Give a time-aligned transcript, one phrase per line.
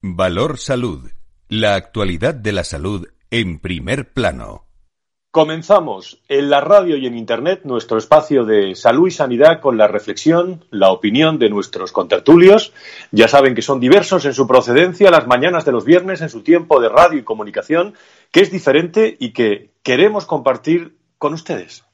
[0.00, 1.10] Valor Salud.
[1.48, 4.68] La actualidad de la salud en primer plano.
[5.32, 9.88] Comenzamos en la radio y en Internet nuestro espacio de salud y sanidad con la
[9.88, 12.72] reflexión, la opinión de nuestros contertulios.
[13.10, 16.42] Ya saben que son diversos en su procedencia las mañanas de los viernes en su
[16.44, 17.94] tiempo de radio y comunicación,
[18.30, 21.87] que es diferente y que queremos compartir con ustedes.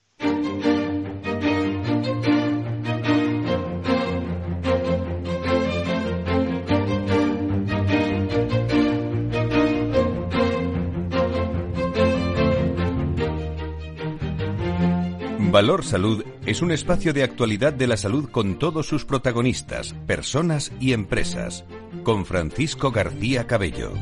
[15.55, 20.73] Valor Salud es un espacio de actualidad de la salud con todos sus protagonistas, personas
[20.81, 21.65] y empresas,
[22.03, 23.93] con Francisco García Cabello.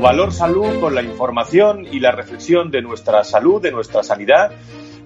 [0.00, 4.50] Valor Salud con la información y la reflexión de nuestra salud, de nuestra sanidad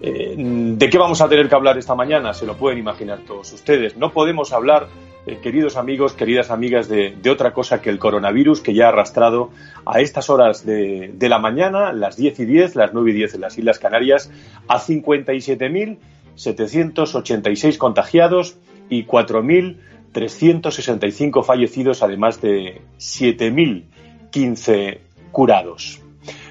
[0.07, 2.35] eh, ¿De qué vamos a tener que hablar esta mañana?
[2.35, 3.97] Se lo pueden imaginar todos ustedes.
[3.97, 4.89] No podemos hablar,
[5.25, 9.49] eh, queridos amigos, queridas amigas, de, otra cosa que el coronavirus que ya ha arrastrado
[9.87, 13.41] a estas horas de, la mañana, las 10 y 10, las 9 y 10 en
[13.41, 14.31] las Islas Canarias,
[14.69, 18.59] a 57.786 contagiados
[18.91, 24.99] y 4.365 fallecidos, además de 7.015
[25.33, 26.03] curados.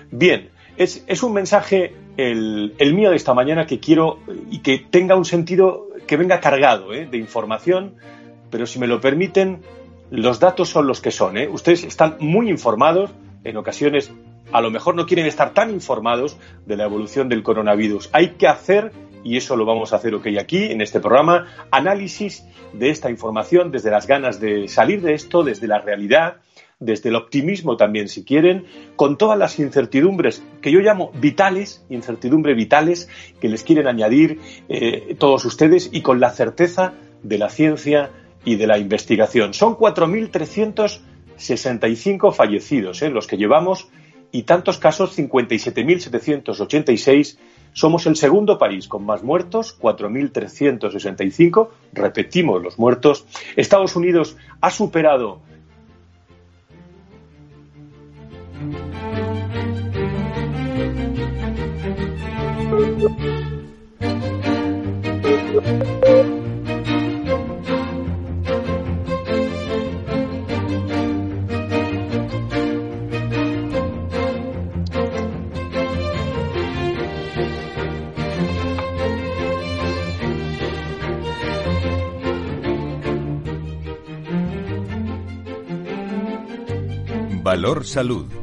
[0.09, 4.19] Bien, es, es un mensaje el, mío de esta mañana que quiero
[4.50, 7.08] y que tenga un sentido que venga cargado ¿eh?
[7.09, 7.95] de información,
[8.50, 9.61] pero si me lo permiten,
[10.11, 11.38] los datos son los que son.
[11.38, 11.47] ¿eh?
[11.47, 13.11] Ustedes están muy informados,
[13.44, 14.11] en ocasiones
[14.52, 18.09] a lo mejor no quieren estar tan informados de la evolución del coronavirus.
[18.14, 18.92] Hay que hacer,
[19.23, 23.89] y eso lo vamos a hacer aquí en este programa, análisis de esta información desde
[23.89, 26.38] las ganas de salir de esto, desde la realidad,
[26.86, 32.53] desde el optimismo también, si quieren, con todas las incertidumbres que yo llamo vitales, incertidumbre
[32.53, 34.39] vitales, que les quieren añadir
[34.70, 36.93] eh, todos ustedes y con la certeza
[37.23, 38.11] de la ciencia
[38.45, 39.54] y de la investigación.
[39.54, 43.89] Son 4.365 fallecidos eh, los que llevamos
[44.32, 47.38] y tantos casos, 57.786.
[47.72, 51.70] Somos el segundo país con más muertos, 4.365.
[51.93, 53.26] Repetimos los muertos.
[53.55, 55.39] Estados Unidos ha superado
[87.43, 88.42] Valor Salud.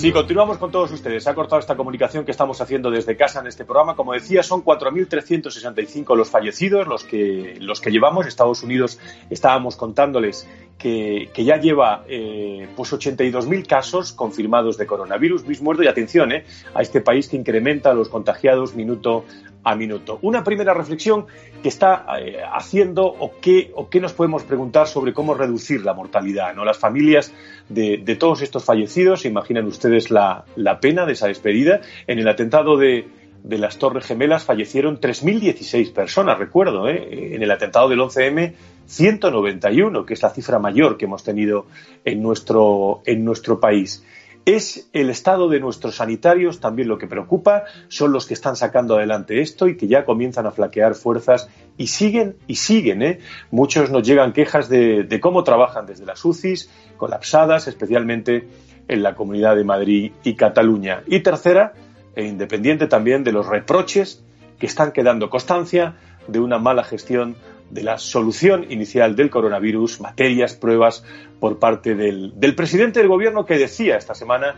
[0.00, 1.24] Sí, continuamos con todos ustedes.
[1.24, 3.94] Se ha cortado esta comunicación que estamos haciendo desde casa en este programa.
[3.94, 8.26] Como decía, son 4.365 los fallecidos, los que, los que llevamos.
[8.26, 15.44] Estados Unidos estábamos contándoles que, ya lleva eh, pues 82.000 casos confirmados de coronavirus.
[15.44, 19.26] Luis Muerto, y atención eh, a este país que incrementa los contagiados minuto
[19.62, 20.18] a minuto.
[20.22, 21.26] Una primera reflexión
[21.62, 25.94] que está eh, haciendo o qué, o qué nos podemos preguntar sobre cómo reducir la
[25.94, 26.54] mortalidad.
[26.54, 26.64] ¿no?
[26.64, 27.32] Las familias
[27.68, 30.44] de, todos estos fallecidos, imaginan ustedes la,
[30.80, 31.80] pena de esa despedida.
[32.06, 33.08] En el atentado de,
[33.42, 37.34] de las Torres Gemelas fallecieron 3.016 personas, recuerdo, ¿eh?
[37.34, 38.54] en el atentado del 11M
[38.86, 41.66] 191, que es la cifra mayor que hemos tenido
[42.04, 44.04] en nuestro, en nuestro país.
[44.46, 48.96] Es el estado de nuestros sanitarios también lo que preocupa, son los que están sacando
[48.96, 53.02] adelante esto y que ya comienzan a flaquear fuerzas y siguen y siguen.
[53.02, 53.18] ¿eh?
[53.50, 58.48] Muchos nos llegan quejas de, cómo trabajan desde las UCIs, colapsadas, especialmente
[58.88, 61.02] en la Comunidad de Madrid y Cataluña.
[61.06, 61.74] Y tercera,
[62.16, 64.24] e independiente también de los reproches
[64.58, 67.36] que están quedando constancia de una mala gestión
[67.70, 71.04] de la solución inicial del coronavirus, materias, pruebas
[71.38, 74.56] por parte del, presidente del gobierno que decía esta semana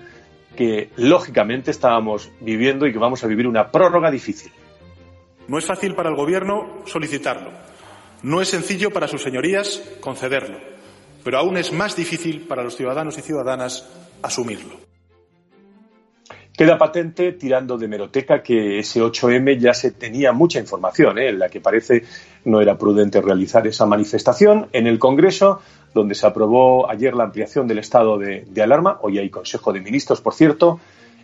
[0.56, 4.52] que lógicamente estábamos viviendo y que vamos a vivir una prórroga difícil.
[5.48, 7.50] No es fácil para el gobierno solicitarlo.
[8.22, 10.58] No es sencillo para sus señorías concederlo.
[11.24, 13.88] Pero aún es más difícil para los ciudadanos y ciudadanas
[14.22, 14.91] asumirlo.
[16.56, 21.30] Queda patente, tirando de meroteca, que ese 8M ya se tenía mucha información, ¿eh?
[21.30, 22.04] en la que parece
[22.44, 24.68] no era prudente realizar esa manifestación.
[24.72, 25.62] En el Congreso,
[25.94, 30.20] donde se aprobó ayer la ampliación del estado de, alarma, hoy hay Consejo de Ministros,
[30.20, 30.78] por cierto,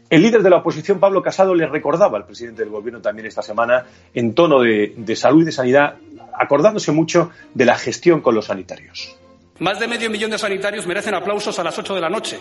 [0.08, 3.42] el líder de la oposición, Pablo Casado, le recordaba al presidente del Gobierno también esta
[3.42, 3.84] semana,
[4.14, 5.96] en tono de, salud y de sanidad,
[6.32, 9.14] acordándose mucho de la gestión con los sanitarios.
[9.58, 12.38] Más de medio millón de sanitarios merecen aplausos a las 8 de la noche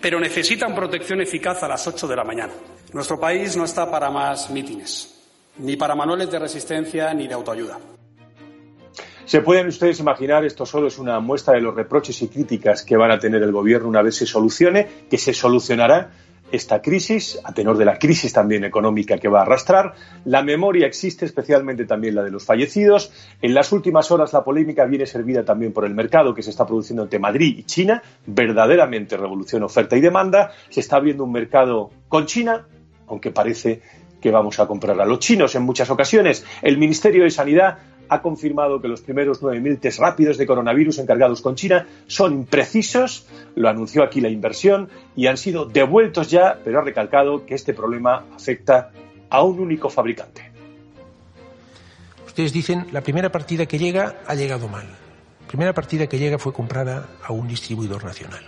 [0.00, 2.52] pero necesitan protección eficaz a las 8 de la mañana.
[2.92, 5.14] Nuestro país no está para más mítines,
[5.58, 7.78] ni para manuales de resistencia ni de autoayuda.
[9.24, 12.96] ¿Se pueden ustedes imaginar, esto solo es una muestra de los reproches y críticas que
[12.96, 16.10] van a tener el Gobierno una vez se solucione, que se solucionará
[16.52, 19.94] esta crisis, a tenor de la crisis también económica que va a arrastrar.
[20.24, 23.12] La memoria existe, especialmente también la de los fallecidos.
[23.42, 26.66] En las últimas horas la polémica viene servida también por el mercado que se está
[26.66, 28.02] produciendo entre Madrid y China.
[28.26, 30.52] Verdaderamente revolución oferta y demanda.
[30.68, 32.66] Se está abriendo un mercado con China,
[33.06, 33.82] aunque parece
[34.20, 36.44] que vamos a comprar a los chinos en muchas ocasiones.
[36.62, 37.78] El Ministerio de Sanidad
[38.10, 43.26] ha confirmado que los primeros 9.000 test rápidos de coronavirus encargados con China son imprecisos,
[43.54, 47.72] lo anunció aquí la inversión, y han sido devueltos ya, pero ha recalcado que este
[47.72, 48.90] problema afecta
[49.30, 50.50] a un único fabricante.
[52.26, 54.86] Ustedes dicen, la primera partida que llega ha llegado mal.
[55.42, 58.42] La primera partida que llega fue comprada a un distribuidor nacional.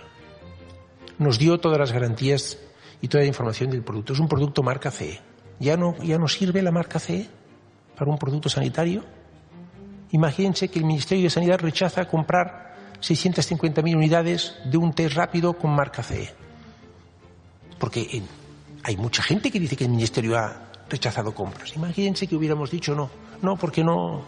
[1.19, 2.59] Nos dio todas las garantías
[3.01, 4.11] y toda la información del producto.
[4.11, 5.21] Es un producto marca CE.
[5.59, 7.27] ¿Ya no, ya no sirve la marca CE
[7.95, 9.03] para un producto sanitario?
[10.13, 15.71] Imagínense que el Ministerio de Sanidad rechaza comprar 650.000 unidades de un test rápido con
[15.75, 16.29] marca CE.
[17.79, 18.21] Porque
[18.83, 21.75] hay mucha gente que dice que el Ministerio ha rechazado compras.
[21.75, 23.09] Imagínense que hubiéramos dicho no,
[23.41, 24.23] no, porque no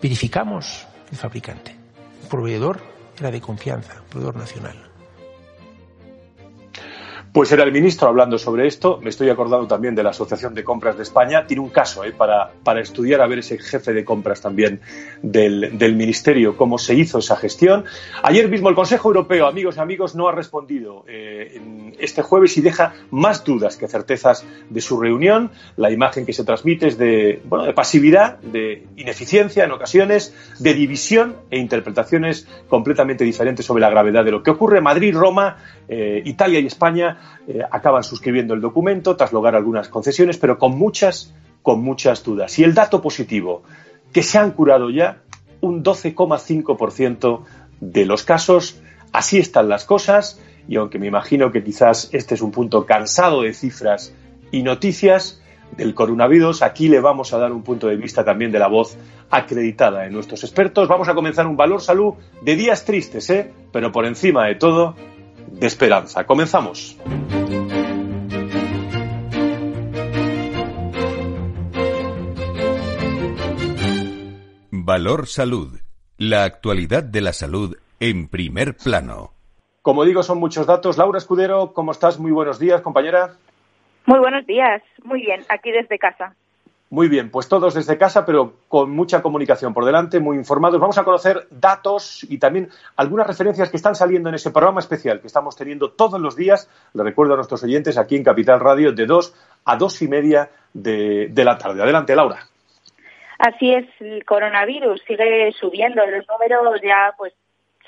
[0.00, 1.76] verificamos el fabricante.
[2.22, 2.80] El proveedor
[3.18, 4.89] era de confianza, proveedor nacional.
[7.32, 8.98] Pues era el ministro hablando sobre esto.
[9.00, 11.46] Me estoy acordando también de la Asociación de Compras de España.
[11.46, 14.80] Tiene un caso eh, para, para, estudiar a ver ese jefe de compras también
[15.22, 17.84] del, del, ministerio, cómo se hizo esa gestión.
[18.24, 21.60] Ayer mismo el Consejo Europeo, amigos y amigos, no ha respondido eh,
[22.00, 25.52] este jueves y deja más dudas que certezas de su reunión.
[25.76, 30.74] La imagen que se transmite es de, bueno, de pasividad, de ineficiencia en ocasiones, de
[30.74, 34.80] división e interpretaciones completamente diferentes sobre la gravedad de lo que ocurre.
[34.80, 40.38] Madrid, Roma, eh, Italia y España eh, acaban suscribiendo el documento tras lograr algunas concesiones,
[40.38, 42.58] pero con muchas, con muchas dudas.
[42.58, 43.62] Y el dato positivo,
[44.12, 45.22] que se han curado ya
[45.60, 47.42] un 12,5%
[47.80, 48.80] de los casos.
[49.12, 53.42] Así están las cosas y aunque me imagino que quizás este es un punto cansado
[53.42, 54.14] de cifras
[54.52, 55.42] y noticias
[55.76, 58.96] del coronavirus, aquí le vamos a dar un punto de vista también de la voz
[59.30, 60.88] acreditada de nuestros expertos.
[60.88, 63.52] Vamos a comenzar un valor salud de días tristes, ¿eh?
[63.72, 64.96] pero por encima de todo,
[65.48, 66.24] de esperanza.
[66.24, 66.96] Comenzamos.
[74.70, 75.78] Valor Salud.
[76.18, 79.32] La actualidad de la salud en primer plano.
[79.82, 80.98] Como digo, son muchos datos.
[80.98, 82.18] Laura Escudero, ¿cómo estás?
[82.18, 83.36] Muy buenos días, compañera.
[84.06, 84.82] Muy buenos días.
[85.04, 86.34] Muy bien, aquí desde casa.
[86.92, 90.80] Muy bien, pues todos desde casa, pero con mucha comunicación por delante, muy informados.
[90.80, 95.20] Vamos a conocer datos y también algunas referencias que están saliendo en ese programa especial
[95.20, 96.68] que estamos teniendo todos los días.
[96.92, 100.50] Le recuerdo a nuestros oyentes aquí en Capital Radio de dos a dos y media
[100.74, 101.80] de, de la tarde.
[101.80, 102.40] Adelante, Laura.
[103.38, 107.32] Así es, el coronavirus sigue subiendo, los números ya pues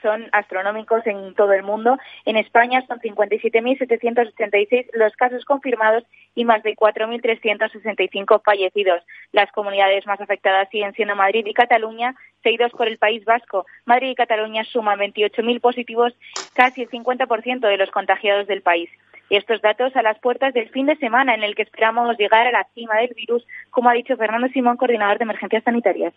[0.03, 1.97] son astronómicos en todo el mundo.
[2.25, 6.05] En España son 57.786 los casos confirmados
[6.35, 9.03] y más de 4.365 fallecidos.
[9.33, 13.67] Las comunidades más afectadas siguen siendo Madrid y Cataluña, seguidos por el País Vasco.
[13.87, 16.13] Madrid y Cataluña suman 28.000 positivos,
[16.55, 18.91] casi el 50% de los contagiados del país.
[19.31, 22.53] Estos datos a las puertas del fin de semana en el que esperamos llegar a
[22.53, 26.13] la cima del virus, como ha dicho Fernando Simón, coordinador de emergencias sanitarias.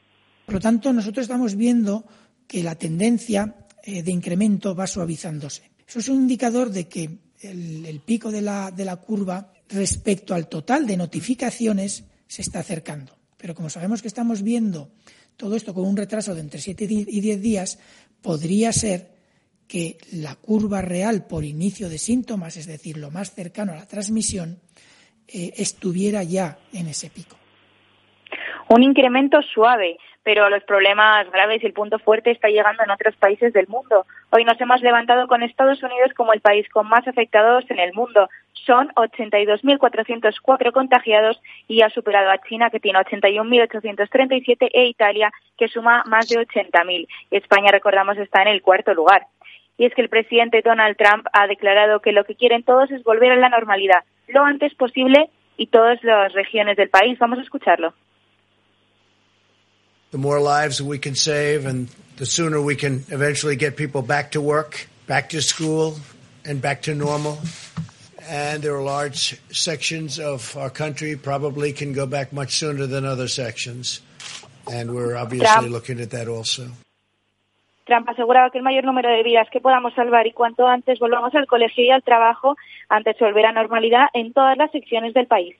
[0.46, 2.04] Por lo tanto, nosotros estamos viendo
[2.48, 5.70] que la tendencia de incremento va suavizándose.
[5.88, 7.10] Eso es un indicador de que
[7.42, 13.16] el, pico de la, de la curva respecto al total de notificaciones se está acercando.
[13.38, 14.90] Pero como sabemos que estamos viendo
[15.38, 17.80] todo esto con un retraso de entre 7 y 10 días,
[18.22, 19.16] podría ser
[19.68, 23.88] que la curva real por inicio de síntomas, es decir, lo más cercano a la
[23.88, 24.60] transmisión,
[25.28, 27.38] eh, estuviera ya en ese pico.
[28.70, 33.16] Un incremento suave, pero los problemas graves y el punto fuerte está llegando en otros
[33.16, 34.08] países del mundo.
[34.32, 37.94] Hoy nos hemos levantado con Estados Unidos como el país con más afectados en el
[37.94, 38.28] mundo.
[38.66, 46.04] Son 82.404 contagiados y ha superado a China, que tiene 81.837, e Italia, que suma
[46.08, 47.08] más de 80.000.
[47.30, 49.28] España, recordamos, está en el cuarto lugar.
[49.78, 53.04] y es que el presidente Donald Trump ha declarado que lo que quieren todos es
[53.04, 57.18] volver a la normalidad lo antes posible y todas las regiones del país.
[57.20, 57.94] Vamos a escucharlo.
[60.16, 64.32] The more lives we can save and the sooner we can eventually get people back
[64.32, 66.00] to work, back to school
[66.46, 67.38] and back to normal.
[68.24, 73.04] And there are large sections of our country probably can go back much sooner than
[73.04, 74.00] other sections.
[74.72, 75.70] And we're obviously Trump.
[75.70, 76.72] looking at that also.
[77.86, 81.36] Trump aseguraba que el mayor número de vidas que podamos salvar y cuanto antes volvamos
[81.36, 82.56] al colegio y al trabajo
[82.88, 85.58] antes de volver a normalidad en todas las secciones del país.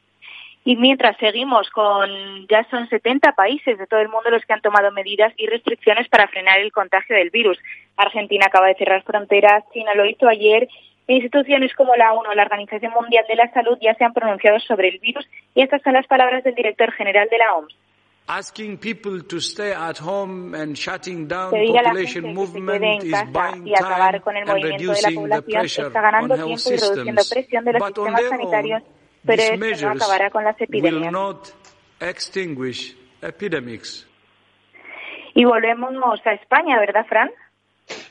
[0.68, 2.10] Y mientras seguimos con,
[2.50, 6.10] ya son 70 países de todo el mundo los que han tomado medidas y restricciones
[6.10, 7.60] para frenar el contagio del virus.
[7.96, 10.68] Argentina acaba de cerrar fronteras, China lo hizo ayer.
[11.08, 14.90] Instituciones como la ONU, la Organización Mundial de la Salud, ya se han pronunciado sobre
[14.90, 17.78] el virus y estas son las palabras del director general de la OMS.
[18.28, 24.64] Asking people to stay at home and shutting down population movement is buying time and
[24.64, 27.32] reducing the pressure on health systems.
[27.78, 28.82] But on their own,
[29.26, 30.02] these measures
[30.70, 31.54] will not
[32.00, 34.08] extinguish epidemics.
[35.34, 37.30] Y volvemos a España, ¿verdad, Fran?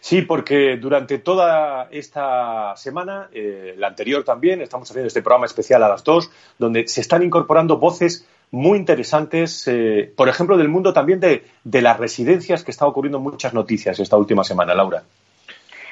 [0.01, 5.83] Sí, porque durante toda esta semana, eh, la anterior también, estamos haciendo este programa especial
[5.83, 10.93] a las dos, donde se están incorporando voces muy interesantes, eh, por ejemplo, del mundo
[10.93, 15.03] también de, de las residencias, que está ocurriendo muchas noticias esta última semana, Laura.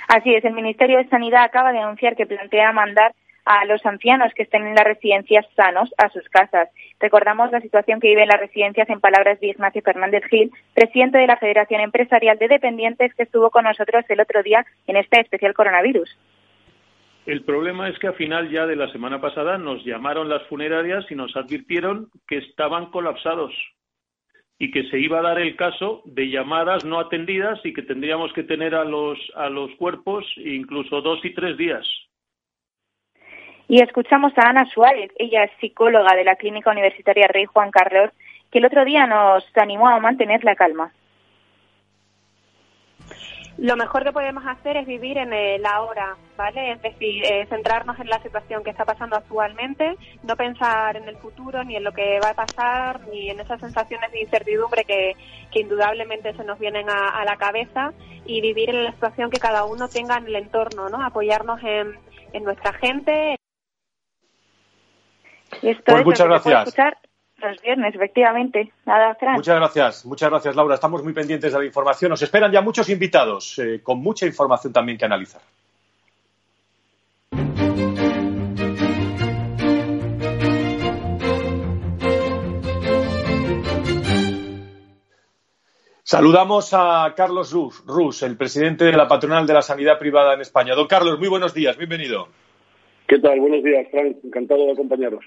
[0.08, 3.14] Así es, el Ministerio de Sanidad acaba de anunciar que plantea mandar
[3.44, 6.68] a los ancianos que estén en las residencias sanos a sus casas.
[7.00, 11.26] Recordamos la situación que viven las residencias en palabras de Ignacio Fernández Gil, presidente de
[11.26, 15.54] la Federación Empresarial de Dependientes, que estuvo con nosotros el otro día en este especial
[15.54, 16.16] coronavirus.
[17.26, 21.04] El problema es que a final ya de la semana pasada nos llamaron las funerarias
[21.08, 23.52] y nos advirtieron que estaban colapsados
[24.58, 28.32] y que se iba a dar el caso de llamadas no atendidas y que tendríamos
[28.32, 31.86] que tener a los, a los cuerpos incluso dos y tres días.
[33.72, 38.10] Y escuchamos a Ana Suárez, ella es psicóloga de la Clínica Universitaria Rey Juan Carlos,
[38.50, 40.92] que el otro día nos animó a mantener la calma
[43.58, 46.72] lo mejor que podemos hacer es vivir en el ahora, ¿vale?
[46.72, 51.16] Es decir, eh, centrarnos en la situación que está pasando actualmente, no pensar en el
[51.18, 55.14] futuro, ni en lo que va a pasar, ni en esas sensaciones de incertidumbre que,
[55.54, 57.92] indudablemente se nos vienen a, la cabeza,
[58.24, 61.04] y vivir en la situación que cada uno tenga en el entorno, ¿no?
[61.04, 61.94] Apoyarnos en,
[62.32, 63.36] en nuestra gente.
[65.62, 66.74] Y esto pues muchas gracias
[67.42, 68.72] los viernes, efectivamente.
[68.86, 69.34] Nada, Fran.
[69.34, 70.74] Muchas gracias, muchas gracias, Laura.
[70.74, 72.10] Estamos muy pendientes de la información.
[72.10, 75.42] Nos esperan ya muchos invitados eh, con mucha información también que analizar.
[86.04, 90.42] Saludamos a Carlos Rus, Rus, el presidente de la patronal de la sanidad privada en
[90.42, 90.74] España.
[90.74, 92.28] Don Carlos, muy buenos días, bienvenido.
[93.08, 93.40] ¿Qué tal?
[93.40, 94.18] Buenos días, Frank.
[94.22, 95.24] Encantado de acompañaros.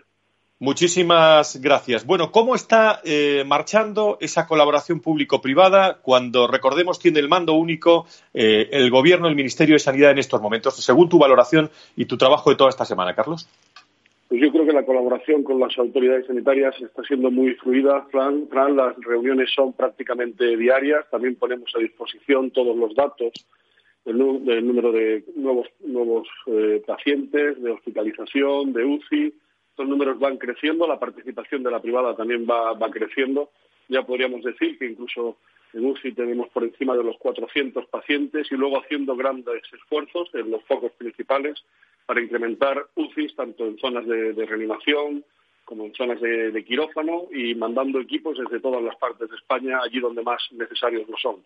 [0.59, 2.05] Muchísimas gracias.
[2.05, 8.69] Bueno, ¿cómo está eh, marchando esa colaboración público-privada cuando, recordemos, tiene el mando único eh,
[8.71, 12.51] el Gobierno, el Ministerio de Sanidad en estos momentos, según tu valoración y tu trabajo
[12.51, 13.49] de toda esta semana, Carlos?
[14.29, 18.47] Pues yo creo que la colaboración con las autoridades sanitarias está siendo muy fluida, Fran.
[18.77, 21.05] las reuniones son prácticamente diarias.
[21.11, 23.33] También ponemos a disposición todos los datos
[24.05, 24.17] del,
[24.65, 29.33] número de nuevos, nuevos eh, pacientes, de hospitalización, de UCI
[29.75, 33.49] estos números van creciendo, la participación de la privada también va, creciendo.
[33.89, 35.35] Ya podríamos decir que incluso
[35.73, 40.49] en UCI tenemos por encima de los 400 pacientes y luego haciendo grandes esfuerzos en
[40.49, 41.61] los focos principales
[42.05, 45.25] para incrementar UCIs tanto en zonas de, reanimación
[45.65, 49.99] como en zonas de, quirófano y mandando equipos desde todas las partes de España allí
[49.99, 51.43] donde más necesarios lo son.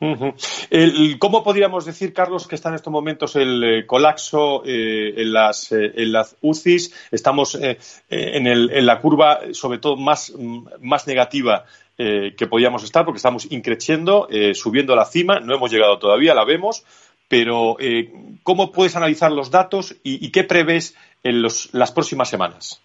[0.00, 5.72] ¿Cómo podríamos decir, Carlos, que está en estos momentos el eh, colapso eh, en, las,
[5.72, 7.08] eh, en las UCIs?
[7.10, 10.32] Estamos en, el, en, la curva, sobre todo, más,
[10.80, 11.64] más negativa
[11.96, 15.40] que podíamos estar, porque estamos increciendo, subiendo a la cima.
[15.40, 16.84] No hemos llegado todavía, la vemos.
[17.26, 17.76] Pero,
[18.44, 22.80] ¿cómo puedes analizar los datos y, qué prevés en los, las próximas semanas?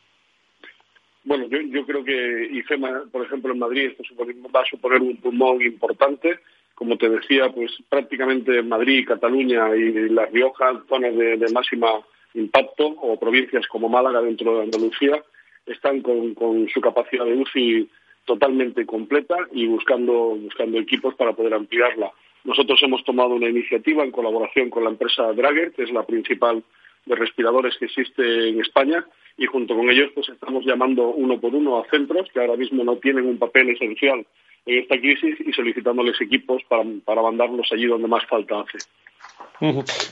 [1.26, 4.04] Bueno, yo, yo creo que IFEMA, por ejemplo, en Madrid, esto
[4.52, 6.40] va a suponer un pulmón importante
[6.76, 12.02] como te decía, pues prácticamente Madrid, Cataluña y La Rioja, zonas de, máxima
[12.34, 15.24] impacto, o provincias como Málaga dentro de Andalucía,
[15.66, 16.36] están con,
[16.74, 17.90] su capacidad de UCI
[18.26, 22.12] totalmente completa y buscando, buscando equipos para poder ampliarla.
[22.44, 26.64] Nosotros hemos tomado una iniciativa en colaboración con la empresa Drager, que es la principal
[27.06, 29.06] de respiradores que existe en España,
[29.38, 32.84] y junto con ellos pues estamos llamando uno por uno a centros que ahora mismo
[32.84, 34.26] no tienen un papel esencial
[34.66, 38.80] en esta crisis y solicitándoles equipos para, para mandarlos allí donde más falta hace.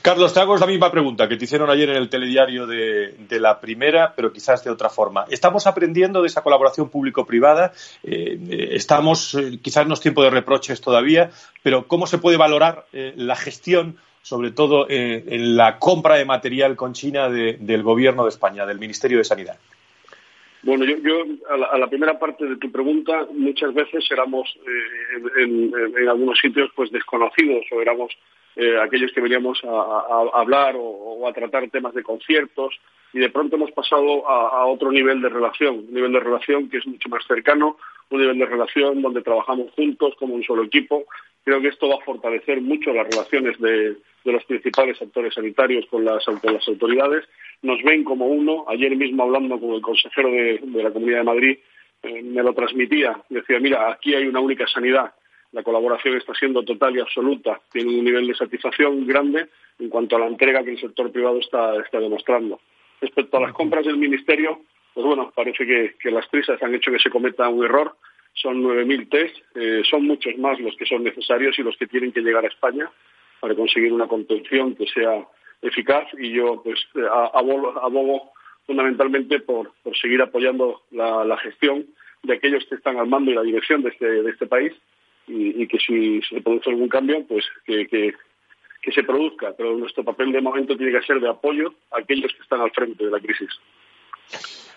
[0.02, 3.60] Carlos, te hago la misma pregunta que te hicieron ayer en el telediario de, la
[3.60, 5.26] primera, pero quizás de otra forma.
[5.30, 7.74] ¿Estamos aprendiendo de esa colaboración público-privada?
[8.04, 11.32] Eh, eh, estamos, eh, quizás no es tiempo de reproches todavía,
[11.64, 16.94] pero ¿cómo se puede valorar la gestión, sobre todo en la compra de material con
[16.94, 19.58] China del Gobierno de España, del Ministerio de Sanidad?
[20.64, 24.48] Bueno, yo, yo a, la, primera parte de tu pregunta, muchas veces éramos
[25.38, 28.16] en, en, algunos sitios pues desconocidos o éramos
[28.56, 32.80] eh, aquellos que veníamos a, hablar o, a tratar temas de conciertos
[33.14, 36.78] y de pronto hemos pasado a, otro nivel de relación, un nivel de relación que
[36.78, 37.78] es mucho más cercano,
[38.12, 41.06] un nivel de relación donde trabajamos juntos como un solo equipo.
[41.44, 46.06] Creo que esto va a fortalecer mucho las relaciones de, los principales actores sanitarios con
[46.06, 47.26] las, autoridades.
[47.62, 48.66] Nos ven como uno.
[48.68, 51.58] Ayer mismo hablando con el consejero de, la Comunidad de Madrid
[52.04, 53.22] eh, me lo transmitía.
[53.30, 55.14] Decía, mira, aquí hay una única sanidad
[55.52, 59.48] la colaboración está siendo total y absoluta, tiene un nivel de satisfacción grande
[59.80, 62.60] en cuanto a la entrega que el sector privado está, demostrando.
[63.02, 64.62] Respecto a las compras del Ministerio,
[64.94, 67.96] pues bueno, parece que, las prisas han hecho que se cometa un error.
[68.34, 72.12] Son 9.000 test, eh, son muchos más los que son necesarios y los que tienen
[72.14, 72.90] que llegar a España
[73.40, 75.26] para conseguir una contención que sea
[75.62, 78.32] eficaz y yo pues eh, abogo,
[78.66, 81.86] fundamentalmente por, seguir apoyando la, gestión
[82.24, 84.74] de aquellos que están al mando y la dirección de este, de este país
[85.28, 89.54] y, que si se produce algún cambio, pues que, que, se produzca.
[89.56, 92.72] Pero nuestro papel de momento tiene que ser de apoyo a aquellos que están al
[92.72, 93.50] frente de la crisis.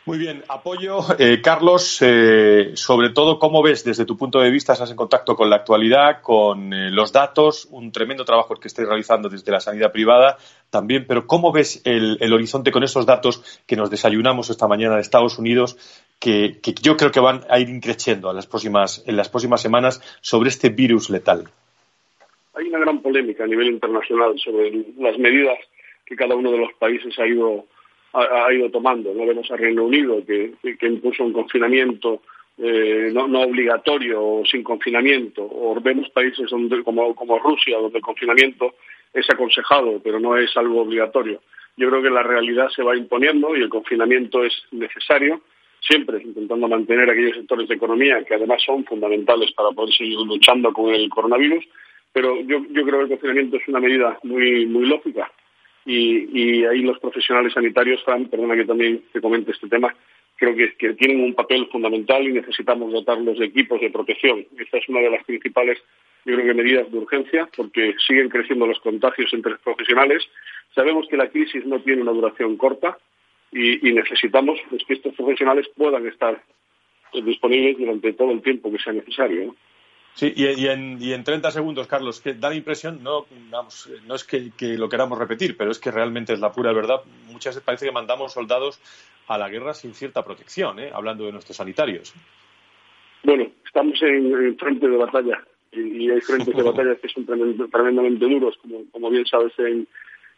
[0.07, 0.99] Muy bien, apoyo.
[1.19, 4.75] Eh, Carlos, eh, sobre todo, ¿cómo ves desde tu punto de vista?
[4.75, 8.87] Estás en contacto con la actualidad, con eh, los datos, un tremendo trabajo que estáis
[8.87, 10.37] realizando desde la sanidad privada
[10.69, 14.97] también, pero ¿cómo ves el, el horizonte con esos datos que nos desayunamos esta mañana
[14.97, 15.77] de Estados Unidos
[16.21, 20.71] que, yo creo que van a ir increciendo en en las próximas semanas sobre este
[20.71, 21.45] virus letal.
[22.55, 25.59] Hay una gran polémica a nivel internacional sobre las medidas
[26.07, 27.67] que cada uno de los países ha ido,
[28.15, 29.13] ha, ido tomando.
[29.13, 32.23] No vemos a Reino Unido que, impuso un confinamiento
[32.59, 38.75] eh, no, obligatorio o sin confinamiento, o vemos países donde, como, Rusia, donde el confinamiento
[39.13, 41.41] es aconsejado, pero no es algo obligatorio.
[41.77, 45.41] Yo creo que la realidad se va imponiendo y el confinamiento es necesario
[45.81, 50.73] siempre intentando mantener aquellos sectores de economía que además son fundamentales para poder seguir luchando
[50.73, 51.65] con el coronavirus,
[52.13, 55.31] pero yo, creo que el confinamiento es una medida muy lógica
[55.87, 59.95] y, ahí los profesionales sanitarios, Fran, perdona que también te comente este tema,
[60.37, 64.47] creo que, tienen un papel fundamental y necesitamos dotarlos de equipos de protección.
[64.59, 65.79] Esta es una de las principales,
[66.25, 70.25] yo creo que medidas de urgencia, porque siguen creciendo los contagios entre profesionales.
[70.75, 72.97] Sabemos que la crisis no tiene una duración corta,
[73.55, 76.43] y, necesitamos pues, que estos profesionales puedan estar
[77.13, 79.55] disponibles durante todo el tiempo que sea necesario.
[80.15, 83.27] Sí, y, en, y, en, 30 segundos, Carlos, que da la impresión, no,
[84.07, 87.01] no es que, lo queramos repetir, pero es que realmente es la pura verdad.
[87.33, 88.81] Muchas veces parece que mandamos soldados
[89.27, 90.91] a la guerra sin cierta protección, ¿eh?
[90.95, 92.15] hablando de nuestros sanitarios.
[93.25, 98.57] Bueno, estamos en, frente de batalla y, hay frentes de batalla que son tremendamente duros,
[98.59, 99.89] como, como bien sabes, en,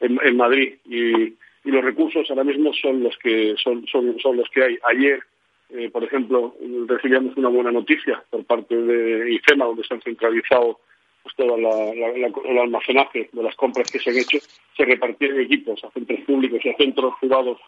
[0.01, 0.77] en Madrid.
[0.87, 1.35] Y,
[1.67, 4.79] y los recursos ahora mismo son los que son, son, son los que hay.
[4.89, 5.21] Ayer,
[5.71, 6.55] eh, por ejemplo,
[6.87, 10.79] recibíamos una buena noticia por parte de IFEMA, donde se han centralizado
[11.23, 14.39] pues, todo el almacenaje de las compras que se han hecho.
[14.77, 17.59] Se repartían equipos a centros públicos y a centros privados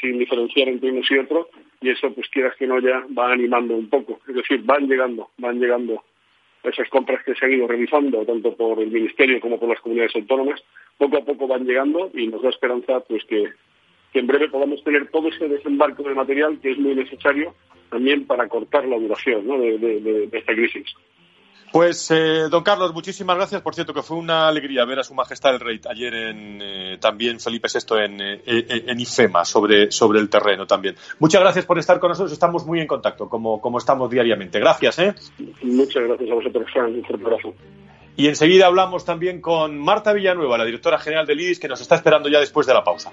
[0.00, 1.48] sin diferenciar entre unos y otros,
[1.80, 4.20] y eso, pues quieras que no, ya va animando un poco.
[4.28, 6.02] Es decir, van llegando, van llegando
[6.62, 10.14] esas compras que se han ido realizando, tanto por el Ministerio como por las comunidades
[10.14, 10.62] autónomas,
[10.96, 13.48] poco a poco van llegando y nos da esperanza pues que,
[14.14, 17.54] en breve podamos tener todo ese desembarco de material que es muy necesario
[17.90, 20.86] también para cortar la duración de esta crisis.
[21.72, 23.60] Pues, eh, don Carlos, muchísimas gracias.
[23.60, 26.98] Por cierto, que fue una alegría ver a Su Majestad el Rey ayer en, eh,
[27.00, 30.96] también Felipe VI en, eh, en IFEMA, sobre, sobre el terreno también.
[31.18, 32.32] Muchas gracias por estar con nosotros.
[32.32, 34.58] Estamos muy en contacto, como, como estamos diariamente.
[34.58, 35.14] Gracias, ¿eh?
[35.62, 36.94] Muchas gracias a vosotros, Fran.
[36.94, 37.54] Un fuerte abrazo.
[38.16, 41.96] Y enseguida hablamos también con Marta Villanueva, la directora general del IDIS, que nos está
[41.96, 43.12] esperando ya después de la pausa.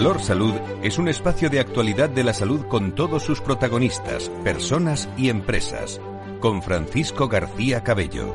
[0.00, 5.10] Valor Salud es un espacio de actualidad de la salud con todos sus protagonistas, personas
[5.18, 6.00] y empresas.
[6.40, 8.32] Con Francisco García Cabello.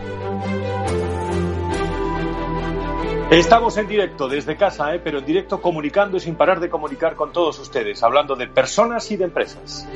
[3.31, 5.01] Estamos en directo desde casa, ¿eh?
[5.03, 9.09] pero en directo comunicando y sin parar de comunicar con todos ustedes, hablando de personas
[9.09, 9.87] y de empresas.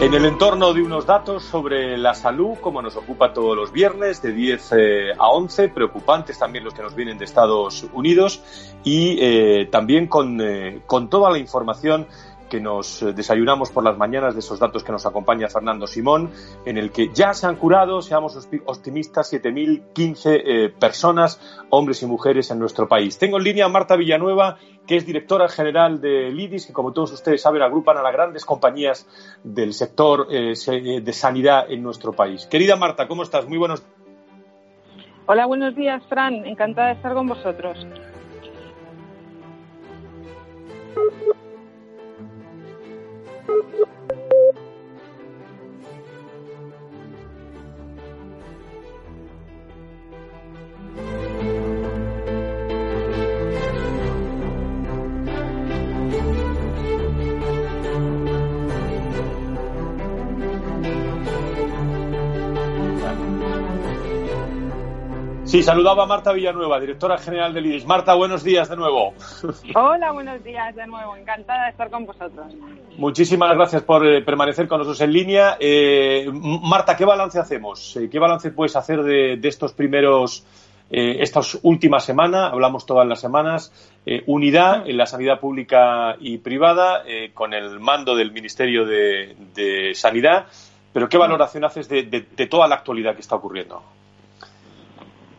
[0.00, 4.22] En el entorno de unos datos sobre la salud, como nos ocupa todos los viernes,
[4.22, 8.42] de 10 eh, a 11, preocupantes también los que nos vienen de Estados Unidos
[8.82, 12.06] y eh, también con, eh, con toda la información
[12.50, 16.30] que nos eh, desayunamos por las mañanas de esos datos que nos acompaña Fernando Simón,
[16.66, 18.36] en el que ya se han curado, seamos
[18.66, 23.16] optimistas, 7.015 eh, personas, hombres y mujeres en nuestro país.
[23.16, 27.12] Tengo en línea a Marta Villanueva, que es directora general de LIDIS, que como todos
[27.12, 29.06] ustedes saben agrupan a las grandes compañías
[29.42, 30.52] del sector eh,
[31.02, 32.44] de sanidad en nuestro país.
[32.44, 33.48] Querida Marta, ¿cómo estás?
[33.48, 33.82] Muy buenos
[35.32, 36.44] Hola, buenos días, Fran.
[36.44, 37.86] Encantada de estar con vosotros.
[65.50, 67.84] Sí, saludaba a Marta Villanueva, directora general del IDIS.
[67.84, 69.14] Marta, buenos días de nuevo.
[69.74, 71.16] Hola, buenos días de nuevo.
[71.16, 72.54] Encantada de estar con vosotros.
[72.96, 75.56] Muchísimas gracias por eh, permanecer con nosotros en línea.
[75.58, 77.96] Eh, Marta, ¿qué balance hacemos?
[77.96, 80.46] Eh, ¿Qué balance puedes hacer de, estos primeros,
[80.88, 82.52] estas últimas semanas?
[82.52, 83.72] Hablamos todas las semanas.
[84.28, 87.02] unidad en la sanidad pública y privada
[87.34, 90.46] con el mando del Ministerio de, Sanidad.
[90.92, 93.82] Pero ¿qué valoración haces de toda la actualidad que está ocurriendo?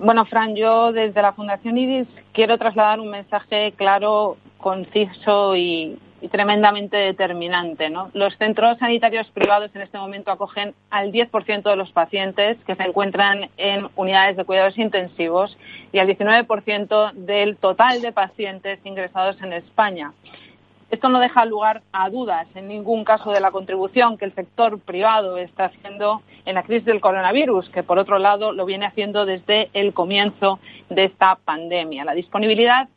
[0.04, 6.00] Bueno, Fran, yo desde la Fundación IDIS quiero trasladar un mensaje claro, conciso y,
[6.32, 7.92] tremendamente determinante.
[8.14, 12.84] Los centros sanitarios privados en este momento acogen al 10% de los pacientes que se
[12.84, 15.56] encuentran en unidades de cuidados intensivos
[15.92, 20.14] y al 19% del total de pacientes ingresados en España.
[20.92, 24.78] Esto no deja lugar a dudas en ningún caso de la contribución que el sector
[24.78, 29.26] privado está haciendo en la crisis del coronavirus, que por otro lado lo viene haciendo
[29.26, 32.04] desde el comienzo de esta pandemia.
[32.04, 32.90] La disponibilidad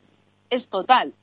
[0.49, 1.13] es total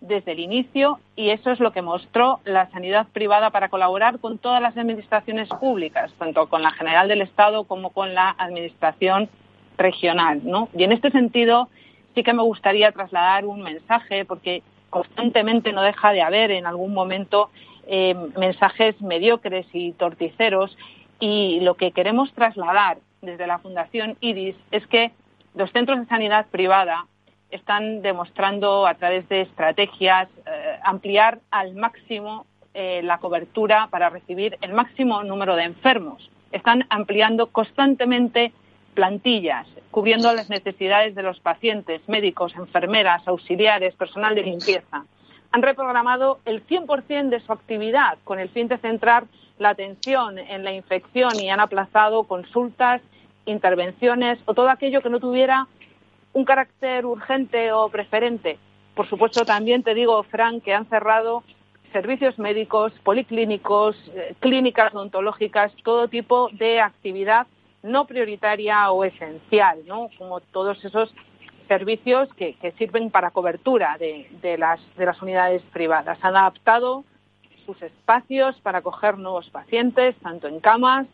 [0.00, 4.38] desde el inicio y eso es lo que mostró la sanidad privada para colaborar con
[4.38, 9.28] todas las administraciones públicas, tanto con la general del Estado como con la administración
[9.76, 10.40] regional.
[10.74, 11.68] Y en este sentido
[12.14, 14.62] sí que me gustaría trasladar un mensaje porque
[14.94, 17.50] constantemente no deja de haber en algún momento
[17.88, 20.78] eh, mensajes mediocres y torticeros
[21.18, 25.10] y lo que queremos trasladar desde la Fundación IRIS es que
[25.56, 27.06] los centros de sanidad privada
[27.50, 34.58] están demostrando a través de estrategias eh, ampliar al máximo eh, la cobertura para recibir
[34.60, 36.30] el máximo número de enfermos.
[36.52, 38.52] Están ampliando constantemente
[38.94, 45.04] plantillas, cubriendo las necesidades de los pacientes, médicos, enfermeras, auxiliares, personal de limpieza.
[45.52, 49.24] Han reprogramado el 100% de su actividad con el fin de centrar
[49.58, 53.02] la atención en la infección y han aplazado consultas,
[53.46, 55.68] intervenciones o todo aquello que no tuviera
[56.32, 58.58] un carácter urgente o preferente.
[58.94, 61.44] Por supuesto, también te digo, Fran, que han cerrado
[61.92, 67.46] servicios médicos, policlínicos, eh, clínicas odontológicas, todo tipo de actividad
[67.84, 70.08] no prioritaria o esencial, ¿no?
[70.18, 71.14] Como todos esos
[71.68, 76.18] servicios que, sirven para cobertura de, las, de las unidades privadas.
[76.22, 77.04] Han adaptado
[77.66, 81.06] sus espacios para acoger nuevos pacientes, tanto en camas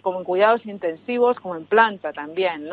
[0.00, 2.68] como en cuidados intensivos, como en planta también.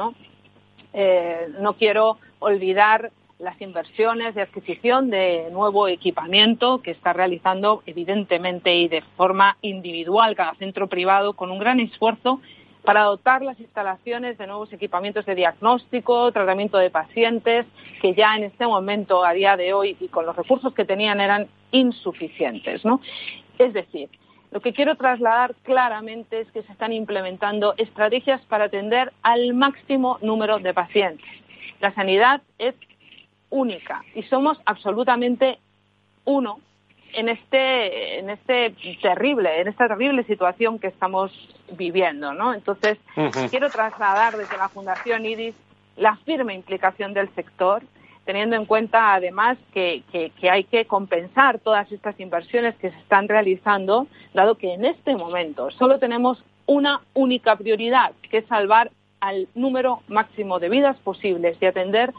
[0.94, 8.76] Eh, no quiero olvidar las inversiones de adquisición de nuevo equipamiento que está realizando evidentemente
[8.76, 12.42] y de forma individual cada centro privado con un gran esfuerzo
[12.90, 17.68] para dotar las instalaciones de nuevos equipamientos de diagnóstico, tratamiento de pacientes,
[18.02, 21.22] que ya en este momento, a día de hoy, y con los recursos que tenían,
[21.22, 22.84] eran insuficientes.
[22.84, 23.00] ¿no?
[23.60, 24.10] Es decir,
[24.50, 30.18] lo que quiero trasladar claramente es que se están implementando estrategias para atender al máximo
[30.24, 31.30] número de pacientes.
[31.82, 32.74] La sanidad es
[33.52, 35.60] única y somos absolutamente
[36.26, 36.60] uno
[37.14, 41.32] en este, en este terrible, en esta terrible situación que estamos
[41.72, 42.54] viviendo, ¿no?
[42.54, 42.98] Entonces,
[43.50, 45.56] quiero trasladar desde la Fundación IDIS
[45.98, 47.84] la firme implicación del sector,
[48.26, 53.28] teniendo en cuenta además que, que, hay que compensar todas estas inversiones que se están
[53.28, 59.48] realizando, dado que en este momento solo tenemos una única prioridad, que es salvar al
[59.56, 62.14] número máximo de vidas posibles y atender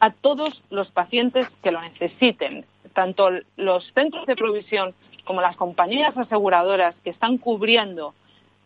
[0.00, 6.16] a todos los pacientes que lo necesiten, tanto los centros de provisión como las compañías
[6.16, 8.14] aseguradoras que están cubriendo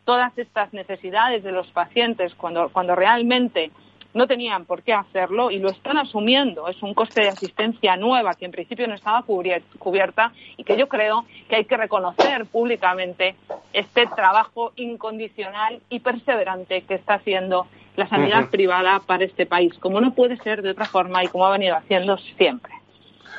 [0.05, 3.71] todas estas necesidades de los pacientes cuando, cuando realmente
[4.15, 6.69] no tenían por qué hacerlo y lo están asumiendo.
[6.69, 10.89] Es un coste de asistencia nueva que en principio no estaba cubierta y que yo
[10.89, 13.37] creo que hay que reconocer públicamente
[13.75, 20.01] este trabajo incondicional y perseverante que está haciendo la sanidad privada para este país, como
[20.01, 22.73] no puede ser de otra forma y como ha venido haciendo siempre.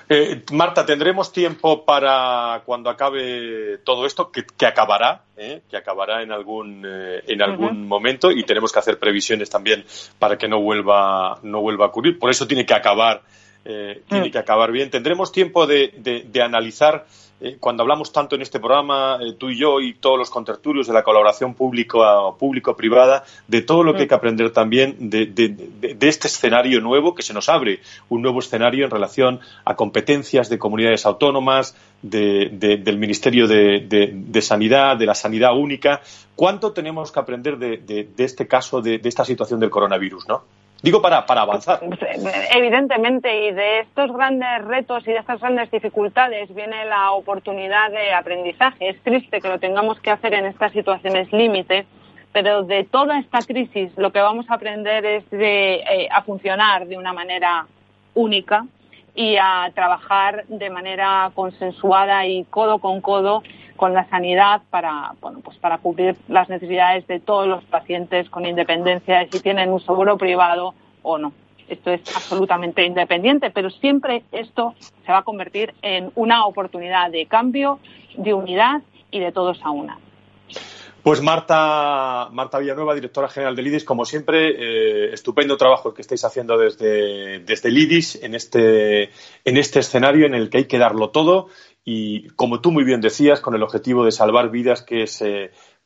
[0.10, 6.32] Eh, Marta, tendremos tiempo para cuando acabe todo esto, que, acabará, eh, que acabará en
[6.32, 9.84] algún eh, en algún momento y tenemos que hacer previsiones también
[10.18, 12.18] para que no vuelva no vuelva a ocurrir.
[12.18, 13.22] Por eso tiene que acabar
[13.64, 14.32] tiene mm.
[14.32, 14.90] que acabar bien.
[14.90, 15.92] Tendremos tiempo de,
[16.26, 17.06] de analizar
[17.40, 20.88] eh, cuando hablamos tanto en este programa, eh, tú y yo y todos los contertulios
[20.88, 26.82] de la colaboración público-privada, de todo lo que hay que aprender también de, este escenario
[26.82, 31.76] nuevo que se nos abre, un nuevo escenario en relación a competencias de comunidades autónomas,
[32.02, 36.02] del Ministerio de, Sanidad, de la Sanidad Única.
[36.36, 40.44] ¿Cuánto tenemos que aprender de, este caso, de, esta situación del coronavirus, no?
[40.82, 41.80] Digo para, para avanzar.
[42.54, 48.14] Evidentemente, y de estos grandes retos y de estas grandes dificultades viene la oportunidad de
[48.14, 48.90] aprendizaje.
[48.90, 51.88] Es triste que lo tengamos que hacer en estas situaciones límite,
[52.32, 56.86] pero de toda esta crisis lo que vamos a aprender es de, eh, a funcionar
[56.86, 57.66] de una manera
[58.14, 58.66] única
[59.16, 63.42] y a trabajar de manera consensuada y codo con codo
[63.78, 68.46] con la sanidad para, bueno, pues para cubrir las necesidades de todos los pacientes con
[68.46, 71.32] independencia de si tienen un seguro privado o no.
[71.70, 74.74] Esto es absolutamente independiente, pero siempre esto
[75.06, 77.80] se va a convertir en una oportunidad de cambio,
[78.18, 79.98] de unidad y de todos a una.
[81.04, 86.26] Pues Marta, Marta Villanueva, directora general del IDIS, como siempre, eh, estupendo trabajo que estáis
[86.26, 89.04] haciendo desde, desde el IDIS en este,
[89.46, 91.48] en este escenario en el que hay que darlo todo
[91.90, 95.24] y, como tú muy bien decías, con el objetivo de salvar vidas, que es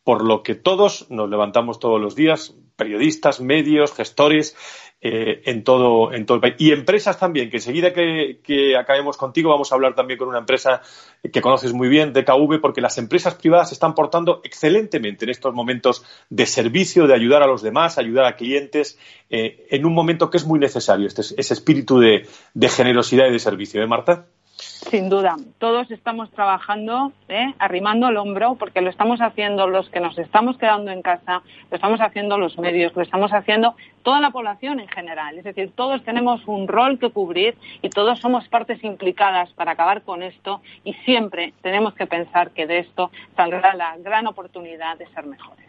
[0.04, 4.56] por lo que todos nos levantamos todos los días, periodistas, medios, gestores,
[5.04, 6.56] eh, en, todo, en todo el país.
[6.60, 10.38] Y empresas también, que enseguida que, que, acabemos contigo vamos a hablar también con una
[10.38, 10.84] empresa
[11.24, 15.56] que conoces muy bien, DKV, porque las empresas privadas se están portando excelentemente en estos
[15.56, 19.00] momentos de servicio, de ayudar a los demás, ayudar a clientes,
[19.32, 23.32] eh, en un momento que es muy necesario, este, ese espíritu de, de generosidad y
[23.32, 23.82] de servicio.
[23.82, 24.28] ¿Eh, Marta?
[24.62, 27.54] Sin duda, todos estamos trabajando, ¿eh?
[27.58, 31.76] arrimando el hombro, porque lo estamos haciendo los que nos estamos quedando en casa, lo
[31.76, 35.36] estamos haciendo los medios, lo estamos haciendo toda la población en general.
[35.38, 40.04] Es decir, todos tenemos un rol que cubrir y todos somos partes implicadas para acabar
[40.04, 45.08] con esto y siempre tenemos que pensar que de esto saldrá la gran oportunidad de
[45.08, 45.66] ser mejores.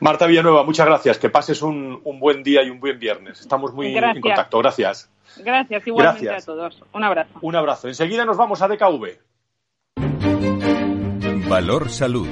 [0.00, 1.18] Marta Villanueva, muchas gracias.
[1.18, 3.40] Que pases un, buen día y un buen viernes.
[3.40, 4.58] Estamos muy en contacto.
[4.60, 5.10] Gracias.
[5.36, 6.82] Gracias, igualmente a todos.
[6.92, 7.38] Un abrazo.
[7.42, 7.88] Un abrazo.
[7.88, 9.06] Enseguida nos vamos a DKV.
[11.48, 12.28] Valor Salud.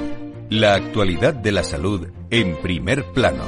[0.51, 3.45] La actualidad de la salud en primer plano.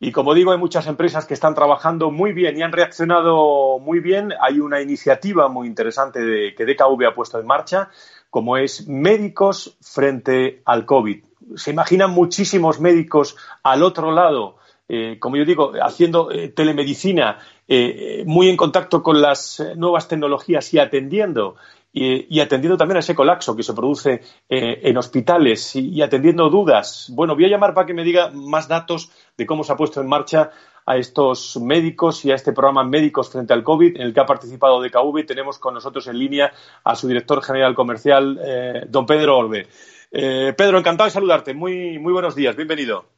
[0.00, 4.00] Y como digo, hay muchas empresas que están trabajando muy bien y han reaccionado muy
[4.00, 4.34] bien.
[4.38, 7.88] Hay una iniciativa muy interesante de, que DKV ha puesto en marcha,
[8.28, 11.24] como es Médicos frente al COVID.
[11.56, 18.22] Se imaginan muchísimos médicos al otro lado eh, como yo digo, haciendo eh, telemedicina, eh,
[18.26, 21.56] muy en contacto con las nuevas tecnologías y atendiendo.
[21.96, 27.08] Y, atendiendo también a ese colapso que se produce en hospitales y, atendiendo dudas.
[27.14, 30.00] Bueno, voy a llamar para que me diga más datos de cómo se ha puesto
[30.00, 30.50] en marcha
[30.86, 34.26] a estos médicos y a este programa Médicos frente al COVID, en el que ha
[34.26, 35.24] participado DKV.
[35.24, 38.40] Tenemos con nosotros en línea a su director general comercial,
[38.88, 39.68] don Pedro Orbe.
[40.10, 41.54] Pedro, encantado de saludarte.
[41.54, 42.56] Muy, muy buenos días.
[42.56, 43.13] Bienvenido.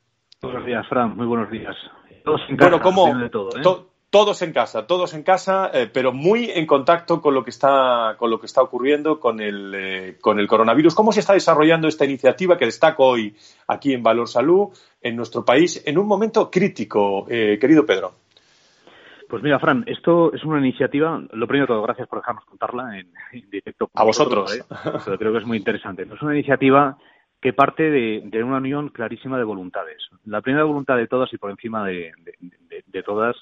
[0.46, 1.16] Buenos días, Fran.
[1.16, 1.74] Muy buenos días.
[2.24, 2.76] Todos en casa.
[2.78, 7.42] Bueno, todo, todos en casa, todos en casa, eh, pero muy en contacto con lo
[7.42, 10.94] que está, con lo que está ocurriendo con el, eh, con el coronavirus.
[10.94, 14.68] ¿Cómo se está desarrollando esta iniciativa que destaco hoy aquí en Valor Salud,
[15.02, 18.12] en nuestro país, en un momento crítico, eh, querido Pedro?
[19.28, 22.96] Pues mira, Fran, esto es una iniciativa, lo primero de todo, gracias por dejarnos contarla
[22.96, 23.10] en,
[23.50, 23.90] directo.
[23.92, 24.64] A vosotros.
[25.04, 26.04] Pero creo que es muy interesante.
[26.04, 26.96] Es una iniciativa
[27.46, 30.02] que parte de, una unión clarísima de voluntades.
[30.24, 32.10] La primera voluntad de todas y por encima de,
[33.04, 33.36] todas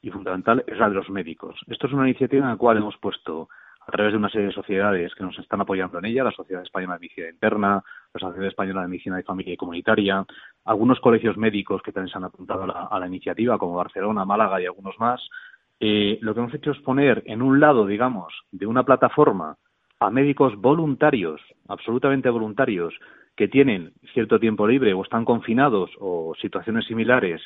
[0.00, 1.60] y fundamental es la de los médicos.
[1.66, 3.50] Esto es una iniciativa en la cual hemos puesto
[3.86, 6.62] a través de una serie de sociedades que nos están apoyando en ella, la Sociedad
[6.62, 10.24] Española de Medicina Interna, la Sociedad Española de Medicina de Familia y Comunitaria,
[10.64, 14.64] algunos colegios médicos que también se han apuntado a la, iniciativa, como Barcelona, Málaga y
[14.64, 15.20] algunos más.
[15.80, 19.58] Eh, lo que hemos hecho es poner en un lado, digamos, de una plataforma
[19.98, 22.94] a médicos voluntarios, absolutamente voluntarios,
[23.40, 27.40] que tienen cierto tiempo libre o están confinados o situaciones similares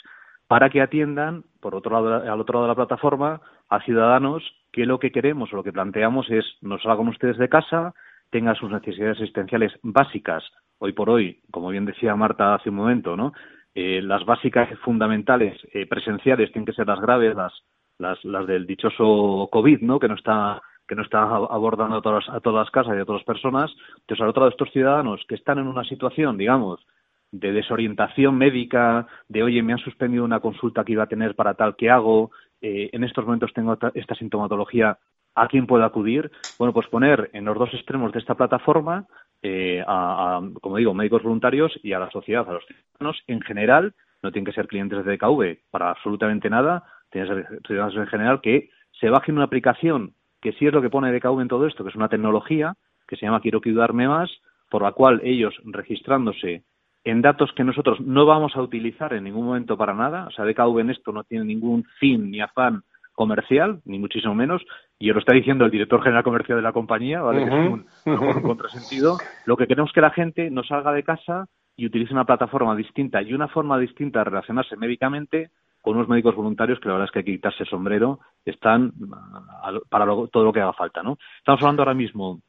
[0.48, 4.87] para que atiendan, por otro lado, al otro lado de la plataforma, a ciudadanos que
[4.87, 7.94] lo que queremos o lo que planteamos es nos salgan ustedes de casa,
[8.30, 10.42] tengan sus necesidades existenciales básicas.
[10.78, 13.33] Hoy por hoy, como bien decía Marta hace un momento, ¿no?
[13.72, 17.52] Eh, las básicas fundamentales eh, presenciales tienen que ser las graves, las,
[17.98, 20.00] las, las del dichoso COVID, ¿no?
[20.00, 23.05] Que no está que no está abordando a todas, a todas las casas y a
[23.05, 23.70] todas las personas.
[24.01, 26.85] Entonces, al otro lado, estos ciudadanos que están en una situación, digamos,
[27.31, 31.55] de desorientación médica, de oye, me han suspendido una consulta que iba a tener para
[31.55, 32.31] tal, ¿qué hago?
[32.61, 34.99] Eh, en estos momentos tengo esta sintomatología,
[35.35, 36.31] ¿a quién puedo acudir?
[36.59, 39.07] Bueno, pues poner en los dos extremos de esta plataforma
[39.42, 43.94] eh, a, como digo, médicos voluntarios y a la sociedad, a los ciudadanos en general,
[44.23, 48.07] no tienen que ser clientes de DKV para absolutamente nada, tienen que ser ciudadanos en
[48.07, 48.70] general que
[49.01, 51.88] se bajen una aplicación que sí es lo que pone DKV en todo esto, que
[51.88, 52.74] es una tecnología
[53.09, 54.30] que se llama Quiero cuidarme más,
[54.70, 56.64] por la cual ellos registrándose
[57.02, 60.26] en datos que nosotros no vamos a utilizar en ningún momento para nada.
[60.26, 62.83] O sea, DKV en esto no tiene ningún fin ni afán
[63.14, 64.61] comercial, ni muchísimo menos,
[64.98, 67.44] y lo está diciendo el director general comercial de la compañía, ¿vale?
[67.44, 69.16] que es un, un, contrasentido.
[69.46, 73.22] Lo que queremos que la gente no salga de casa y utilice una plataforma distinta
[73.22, 75.50] y una forma distinta de relacionarse médicamente
[75.85, 78.94] con unos médicos voluntarios que la verdad es que hay que quitarse el sombrero, están
[79.90, 81.18] para todo lo que haga falta, ¿no?
[81.40, 82.40] Estamos hablando ahora mismo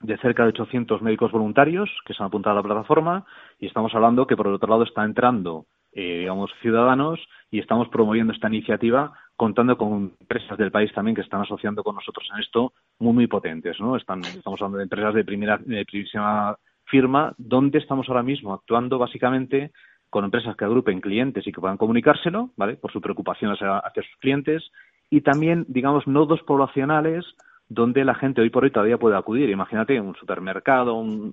[0.00, 3.24] de cerca de 800 médicos voluntarios que se han apuntado a la plataforma
[3.58, 7.88] y estamos hablando que por el otro lado está entrando eh, digamos ciudadanos y estamos
[7.88, 12.40] promoviendo esta iniciativa contando con empresas del país también que están asociando con nosotros en
[12.40, 17.32] esto muy muy potentes no están estamos hablando de empresas de primera de primerísima firma
[17.38, 19.72] donde estamos ahora mismo actuando básicamente
[20.14, 24.04] con empresas que agrupen clientes y que puedan comunicárselo vale por su preocupación hacia, hacia
[24.04, 24.62] sus clientes
[25.10, 27.24] y también digamos nodos poblacionales
[27.68, 29.50] donde la gente hoy por hoy todavía puede acudir.
[29.50, 31.32] Imagínate un supermercado, un,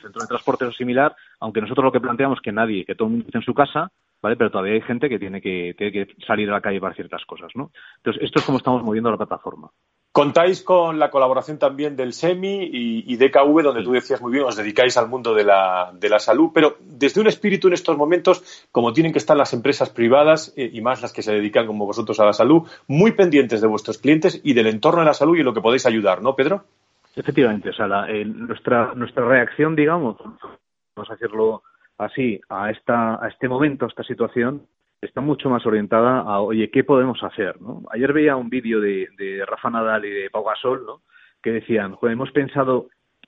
[0.00, 3.08] centro de transporte o similar, aunque nosotros lo que planteamos es que nadie, que todo
[3.08, 3.90] el mundo esté en su casa,
[4.22, 4.36] ¿vale?
[4.36, 7.24] Pero todavía hay gente que tiene que, tiene que salir a la calle para ciertas
[7.24, 7.72] cosas, ¿no?
[7.96, 9.68] Entonces, esto es como estamos moviendo la plataforma.
[10.12, 14.56] Contáis con la colaboración también del SEMI y, DKV, donde tú decías muy bien, os
[14.56, 18.66] dedicáis al mundo de la, de la salud, pero desde un espíritu en estos momentos,
[18.70, 21.86] como tienen que estar las empresas privadas eh, y más las que se dedican como
[21.86, 25.34] vosotros a la salud, muy pendientes de vuestros clientes y del entorno de la salud
[25.34, 26.64] y en lo que podéis ayudar, ¿no, Pedro?
[27.16, 30.18] Efectivamente, o sea, nuestra, nuestra reacción, digamos,
[30.94, 31.62] vamos a decirlo
[31.96, 34.66] así, a, esta, a este momento, a esta situación,
[35.02, 37.60] está mucho más orientada a, oye, ¿qué podemos hacer?
[37.60, 37.82] ¿no?
[37.90, 41.02] Ayer veía un vídeo de, de, Rafa Nadal y de Pau Gasol, ¿no?
[41.42, 42.86] que decían, joder, hemos pensado,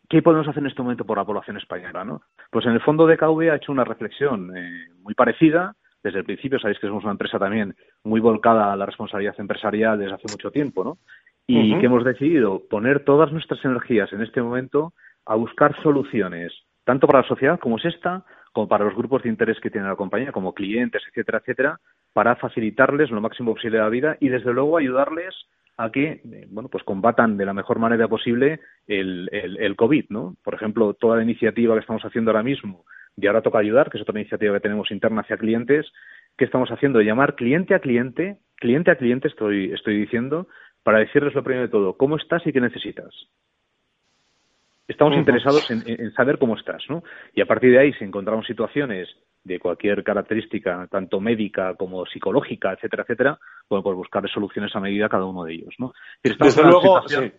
[0.08, 2.04] ¿qué podemos hacer en este momento por la población española?
[2.04, 2.22] ¿no?
[2.50, 5.74] Pues en el fondo DKV ha hecho una reflexión eh, muy parecida.
[6.02, 9.98] Desde el principio sabéis que somos una empresa también muy volcada a la responsabilidad empresarial
[9.98, 10.98] desde hace mucho tiempo, ¿no?
[11.46, 14.94] Y que hemos decidido poner todas nuestras energías en este momento
[15.26, 16.52] a buscar soluciones,
[16.84, 19.88] tanto para la sociedad como es esta, como para los grupos de interés que tiene
[19.88, 21.80] la compañía, como clientes, etcétera, etcétera,
[22.12, 25.34] para facilitarles lo máximo posible la vida y desde luego ayudarles
[25.76, 30.36] a que eh, bueno pues combatan de la mejor manera posible el, el, COVID, ¿no?
[30.44, 32.84] Por ejemplo, toda la iniciativa que estamos haciendo ahora mismo
[33.16, 35.86] de ahora toca ayudar, que es otra iniciativa que tenemos interna hacia clientes,
[36.36, 40.48] que estamos haciendo llamar cliente a cliente, cliente a cliente estoy, estoy diciendo,
[40.82, 43.12] para decirles lo primero de todo, ¿cómo estás y qué necesitas?
[44.86, 47.02] Estamos interesados en, saber cómo estás, ¿no?
[47.34, 49.08] Y a partir de ahí, si encontramos situaciones
[49.42, 55.08] de cualquier característica, tanto médica como psicológica, etcétera, etcétera, bueno, pues buscar soluciones a medida
[55.08, 55.92] cada uno de ellos, ¿no?
[56.22, 57.32] Desde luego, sí.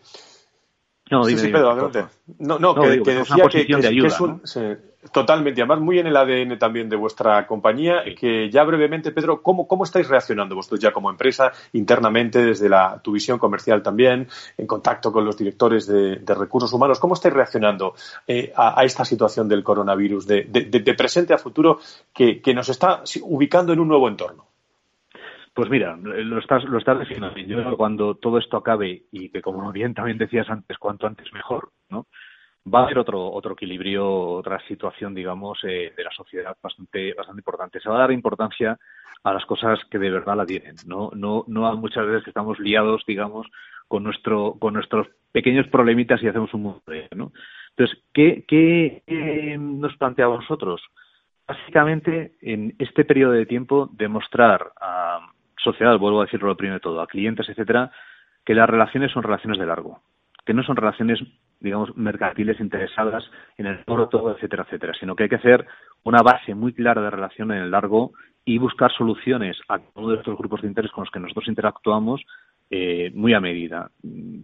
[1.12, 2.06] No, dime, sí, Pedro, adelante.
[2.40, 4.42] No, no, que, decía que, es un,
[5.12, 9.68] totalmente, además muy en el ADN también de vuestra compañía, que ya brevemente, Pedro, ¿cómo,
[9.68, 14.68] ¿cómo estáis reaccionando vosotros ya como empresa internamente, desde la, tu visión comercial también, en
[14.68, 17.00] contacto con los directores de, recursos humanos?
[17.00, 17.96] ¿Cómo estáis reaccionando
[18.28, 21.80] eh, a, esta situación del coronavirus, de, de presente a futuro,
[22.14, 24.46] que, que nos está ubicando en un nuevo entorno?
[25.56, 27.34] Pues mira, lo estás, lo estás definiendo.
[27.38, 31.72] Yo cuando todo esto acabe y que como bien también decías antes, cuanto antes mejor,
[31.90, 32.08] ¿no?
[32.74, 37.42] Va a haber otro, otro equilibrio, otra situación, digamos, eh, de la sociedad bastante, bastante
[37.42, 37.80] importante.
[37.80, 38.80] Se va a dar importancia
[39.24, 41.12] a las cosas que de verdad la tienen, ¿no?
[41.14, 43.48] No, no a muchas veces que estamos liados, digamos,
[43.88, 46.82] con nuestro, con nuestros pequeños problemitas y hacemos un mundo,
[47.16, 47.32] ¿no?
[47.70, 50.82] Entonces, ¿qué, qué, nos planteamos nosotros?
[51.48, 55.20] Básicamente, en este periodo de tiempo, demostrar a,
[55.66, 57.92] sociedad, vuelvo a decirlo lo primero de todo, a clientes, etcétera,
[58.46, 60.02] que las relaciones son relaciones de largo,
[60.46, 61.20] que no son relaciones,
[61.66, 63.24] digamos, mercantiles interesadas
[63.58, 65.66] en el corto, etcétera, etcétera, sino que hay que hacer
[66.04, 68.12] una base muy clara de relación en el largo
[68.46, 72.22] y buscar soluciones a uno de estos grupos de interés con los que nosotros interactuamos
[72.70, 73.90] eh, muy a medida.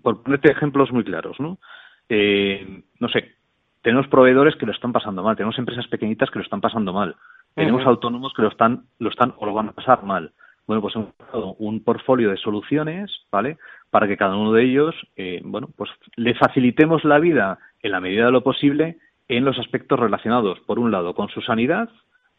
[0.02, 1.60] Por ponerte ejemplos muy claros, ¿no?
[2.10, 3.36] Eh, no sé,
[3.84, 7.16] tenemos proveedores que lo están pasando mal, tenemos empresas pequeñitas que lo están pasando mal,
[7.54, 10.32] tenemos autónomos que lo están, lo están o lo van a pasar mal.
[10.68, 13.58] Bueno, pues hemos dado un portfolio de soluciones, ¿vale?
[13.90, 18.00] Para que cada uno de ellos, eh, bueno, pues le facilitemos la vida en la
[18.00, 18.98] medida de lo posible
[19.28, 21.90] en los aspectos relacionados, por un lado, con su sanidad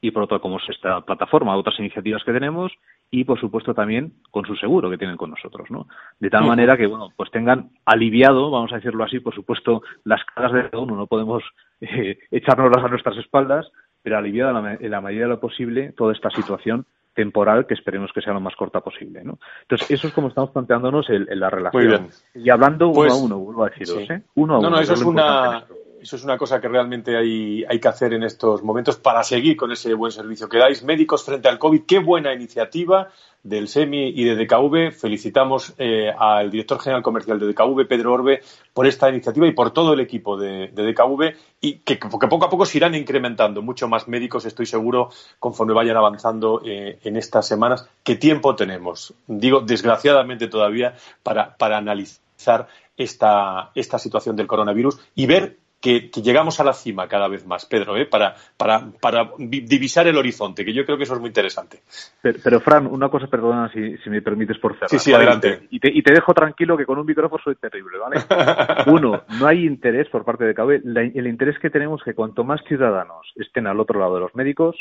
[0.01, 2.73] y por otro, como es esta plataforma, otras iniciativas que tenemos
[3.11, 5.87] y, por supuesto, también con su seguro que tienen con nosotros, ¿no?
[6.19, 10.25] De tal manera que, bueno, pues tengan aliviado, vamos a decirlo así, por supuesto, las
[10.25, 11.45] caras de cada uno, no podemos
[11.81, 13.71] eh, echárnoslas a nuestras espaldas,
[14.03, 16.85] pero aliviado en la medida de lo posible toda esta situación
[17.15, 19.23] temporal que esperemos que sea lo más corta posible.
[19.25, 19.39] ¿no?
[19.63, 21.83] Entonces, eso es como estamos planteándonos en la relación.
[21.83, 22.09] Muy bien.
[22.35, 24.09] Y hablando uno pues a uno, vuelvo a deciros.
[24.11, 24.23] ¿eh?
[24.35, 24.77] Uno a no, uno.
[24.77, 25.65] No, eso es, una,
[26.03, 29.57] eso es una cosa que realmente hay, hay que hacer en estos momentos para seguir
[29.57, 30.83] con ese buen servicio que dais.
[30.83, 33.09] Médicos frente al COVID, qué buena iniciativa
[33.45, 34.93] del SEMI y de DKV.
[34.93, 38.41] Felicitamos eh, al director general comercial de DKV, Pedro Orbe,
[38.75, 42.67] por esta iniciativa y por todo el equipo de, DKV y que, poco a poco
[42.67, 47.89] se irán incrementando mucho más médicos, estoy seguro, conforme vayan avanzando eh, en estas semanas.
[48.03, 49.15] ¿Qué tiempo tenemos?
[49.29, 56.61] Digo, desgraciadamente todavía, para, para analizar esta, esta situación del coronavirus y ver que, llegamos
[56.61, 58.07] a la cima cada vez más, Pedro, ¿eh?
[58.07, 61.81] para, para, para, divisar el horizonte, que yo creo que eso es muy interesante.
[62.23, 64.91] Pero, Fran, una cosa, perdona si, si, me permites por cerrar.
[64.91, 65.67] Sí, sí, adelante.
[65.71, 68.21] Y te, y te, dejo tranquilo que con un micrófono soy terrible, ¿vale?
[68.87, 70.83] Uno, no hay interés por parte de CABE.
[70.85, 74.35] el interés que tenemos es que cuanto más ciudadanos estén al otro lado de los
[74.37, 74.77] médicos,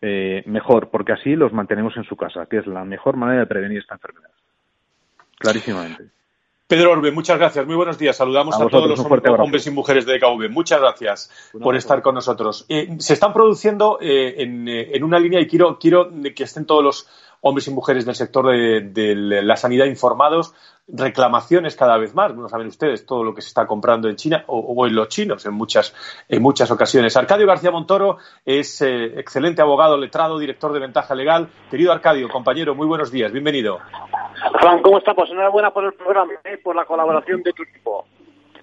[0.00, 3.46] eh, mejor, porque así los mantenemos en su casa, que es la mejor manera de
[3.46, 4.30] prevenir esta enfermedad.
[5.38, 6.17] Clarísimamente.
[6.68, 7.66] Pedro Orbe, muchas gracias.
[7.66, 8.14] Muy buenos días.
[8.14, 10.50] Saludamos a, todos los hombres y mujeres de DKV.
[10.50, 11.30] Muchas gracias
[11.62, 12.66] por estar con nosotros.
[12.68, 16.84] Eh, se están produciendo eh, eh, en, una línea y quiero, quiero que estén todos
[16.84, 17.08] los
[17.40, 20.52] hombres y mujeres del sector de, la sanidad informados,
[20.88, 22.34] reclamaciones cada vez más.
[22.34, 25.44] No saben ustedes todo lo que se está comprando en China o, en los chinos
[25.46, 25.94] en muchas,
[26.28, 27.16] en muchas ocasiones.
[27.16, 31.48] Arcadio García Montoro es excelente abogado, letrado, director de Ventaja Legal.
[31.70, 33.32] Querido Arcadio, compañero, muy buenos días.
[33.32, 33.78] Bienvenido.
[34.60, 35.28] Juan, ¿cómo estamos?
[35.30, 38.06] Enhorabuena por el programa y eh, por la colaboración de tu equipo.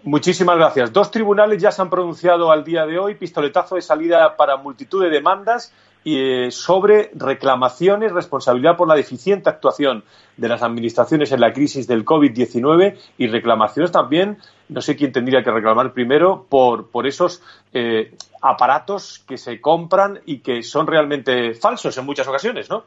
[0.04, 0.94] Muchísimas gracias.
[0.94, 5.04] Dos tribunales ya se han pronunciado al día de hoy, pistoletazo de salida para multitud
[5.04, 5.74] de demandas
[6.06, 10.04] eh, sobre reclamaciones, responsabilidad por la deficiente actuación
[10.38, 14.38] de las administraciones en la crisis del COVID-19 y reclamaciones también,
[14.70, 17.42] no sé quién tendría que reclamar primero, por, por esos
[17.74, 22.84] eh, aparatos que se compran y que son realmente falsos en muchas ocasiones, ¿no?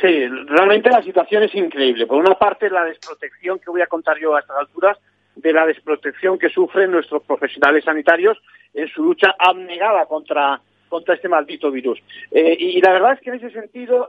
[0.00, 2.06] Sí, realmente la situación es increíble.
[2.06, 4.98] Por una parte, la desprotección que voy a contar yo a estas alturas,
[5.36, 8.38] de la desprotección que sufren nuestros profesionales sanitarios
[8.72, 10.60] en su lucha abnegada contra,
[10.94, 12.00] contra este maldito virus.
[12.30, 14.08] Eh, y, la verdad es que en ese sentido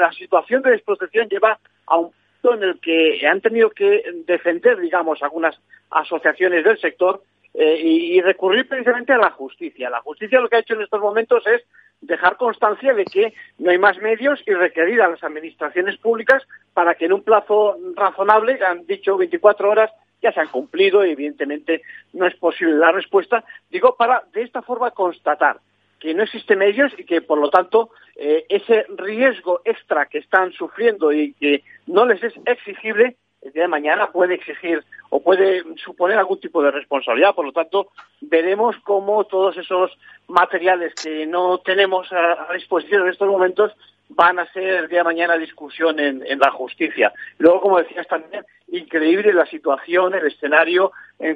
[0.00, 2.10] la, situación de desprotección lleva a un
[2.42, 5.56] punto en el que han tenido que defender, digamos, algunas
[5.90, 7.22] asociaciones del sector
[7.54, 9.88] eh, y, recurrir precisamente a la justicia.
[9.88, 11.62] La justicia lo que ha hecho en estos momentos es
[12.00, 16.42] dejar constancia de que no hay más medios y requerir a las administraciones públicas
[16.74, 21.10] para que en un plazo razonable, han dicho 24 horas, ya se han cumplido y
[21.10, 21.82] evidentemente
[22.12, 25.60] no es posible la respuesta, digo, para de esta forma constatar
[26.00, 30.52] que no existen medios y que por lo tanto eh, ese riesgo extra que están
[30.52, 35.62] sufriendo y que no les es exigible el día de mañana puede exigir o puede
[35.76, 37.34] suponer algún tipo de responsabilidad.
[37.34, 37.90] Por lo tanto,
[38.20, 43.72] veremos cómo todos esos materiales que no tenemos a, disposición en estos momentos
[44.08, 47.12] van a ser el día de mañana discusión en, la justicia.
[47.38, 50.92] Luego, como decías también, increíble la situación, el escenario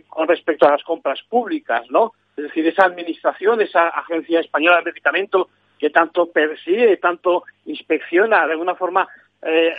[0.09, 2.13] con respecto a las compras públicas, ¿no?
[2.41, 8.53] Es decir, esa administración, esa Agencia Española de Medicamento que tanto persigue, tanto inspecciona, de
[8.53, 9.07] alguna forma
[9.43, 9.73] eh,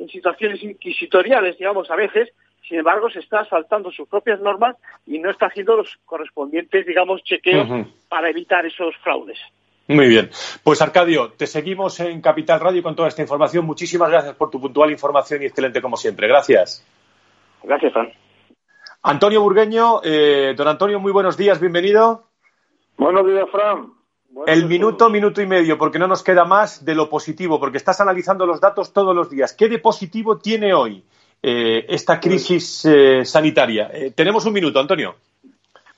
[0.00, 2.30] en situaciones inquisitoriales, digamos, a veces,
[2.68, 4.76] sin embargo, se está saltando sus propias normas
[5.06, 9.38] y no está haciendo los correspondientes, digamos, chequeos para evitar esos fraudes.
[9.86, 10.30] Muy bien.
[10.62, 13.66] Pues Arcadio, te seguimos en Capital Radio con toda esta información.
[13.66, 16.26] Muchísimas gracias por tu puntual información y excelente como siempre.
[16.26, 16.84] Gracias.
[17.62, 18.23] Gracias, Fran.
[19.04, 22.24] Antonio Burgueño, eh, don Antonio, muy buenos días, bienvenido.
[22.96, 23.94] Buenos días, Fran
[24.46, 28.00] el minuto, minuto y medio, porque no nos queda más de lo positivo, porque estás
[28.00, 29.54] analizando los datos todos los días.
[29.54, 31.04] ¿Qué de positivo tiene hoy
[31.42, 33.90] eh, esta crisis eh, sanitaria?
[33.92, 35.14] Eh, tenemos un minuto, Antonio.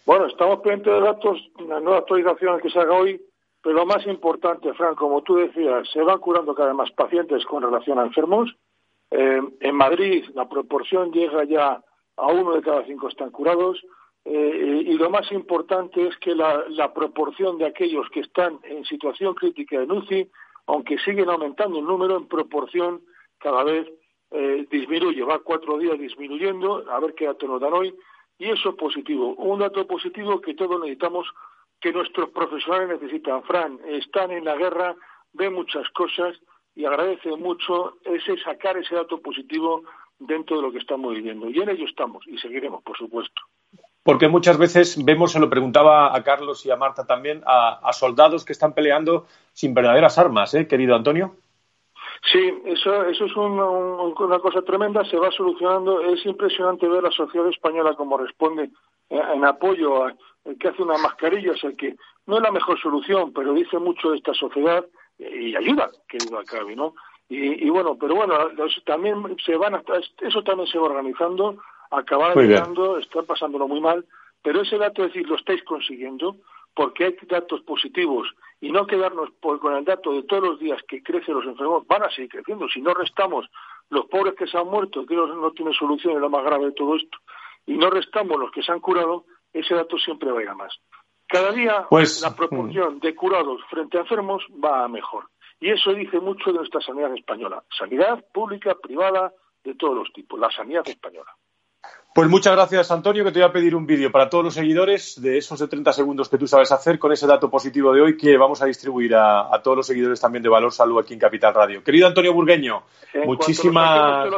[0.04, 3.20] Bueno, estamos pendientes de datos, una nueva actualización que se haga hoy,
[3.62, 7.44] pero lo más importante, Fran, como tú decías, se van curando cada vez más pacientes
[7.46, 8.54] con relación a enfermos.
[9.10, 11.80] en Madrid la proporción llega ya
[12.16, 13.82] a uno de cada cinco están curados.
[14.24, 19.34] Eh, y lo más importante es que la, proporción de aquellos que están en situación
[19.34, 20.28] crítica en UCI,
[20.66, 23.02] aunque siguen aumentando el número, en proporción
[23.38, 23.86] cada vez
[24.32, 25.22] eh, disminuye.
[25.22, 27.94] Va cuatro días disminuyendo, a ver qué dato nos dan hoy,
[28.38, 29.34] y eso es positivo.
[29.36, 31.28] Un dato positivo que todos necesitamos,
[31.80, 33.44] que nuestros profesionales necesitan.
[33.44, 34.96] Fran, están en la guerra,
[35.34, 36.36] ven muchas cosas,
[36.74, 39.82] y agradece mucho ese sacar ese dato positivo
[40.18, 41.48] dentro de lo que estamos viviendo.
[41.48, 43.42] Y en ello estamos y seguiremos, por supuesto.
[44.02, 48.44] Porque muchas veces vemos, se lo preguntaba a Carlos y a Marta también, a, soldados
[48.44, 51.34] que están peleando sin verdaderas armas, ¿eh, querido Antonio?
[52.32, 56.00] Sí, eso, eso es una cosa tremenda, se va solucionando.
[56.00, 58.70] Es impresionante ver la sociedad española como responde
[59.10, 60.14] eh, en apoyo a
[60.44, 61.96] el que hace una mascarilla, o sea, que
[62.26, 64.84] no es la mejor solución, pero dice mucho de esta sociedad
[65.18, 66.94] y ayuda, que duda cabe, ¿no?
[67.28, 68.34] Y, bueno, pero bueno,
[68.84, 69.82] también se van
[70.20, 71.56] eso también se va organizando,
[71.90, 74.04] acabar llegando, está pasándolo muy mal,
[74.42, 76.36] pero ese dato es decir, lo estáis consiguiendo,
[76.72, 78.28] porque hay datos positivos
[78.60, 82.04] y no quedarnos con el dato de todos los días que crecen los enfermos, van
[82.04, 82.68] a seguir creciendo.
[82.68, 83.46] Si no restamos
[83.90, 86.66] los pobres que se han muerto, que no, no tiene solución, es lo más grave
[86.66, 87.18] de todo esto,
[87.66, 90.54] y no restamos los que se han curado, ese dato siempre va a ir a
[90.54, 90.78] más.
[91.26, 95.24] Cada día pues, la proporción de curados frente a enfermos va a mejor.
[95.60, 97.62] Y eso dice mucho de nuestra sanidad española.
[97.78, 99.32] Sanidad pública, privada,
[99.64, 100.38] de todos los tipos.
[100.38, 101.34] La sanidad española.
[102.14, 105.20] Pues muchas gracias, Antonio, que te voy a pedir un vídeo para todos los seguidores
[105.20, 108.16] de esos de 30 segundos que tú sabes hacer con ese dato positivo de hoy
[108.16, 111.52] que vamos a distribuir a, todos los seguidores también de Valor Salud aquí en Capital
[111.52, 111.84] Radio.
[111.84, 112.84] Querido Antonio Burgueño,
[113.26, 114.32] muchísimas...